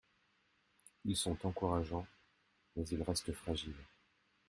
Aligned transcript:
Ils 1.05 1.15
sont 1.15 1.37
encourageants, 1.45 2.07
mais 2.75 2.87
ils 2.87 3.03
restent 3.03 3.33
fragiles. 3.33 3.85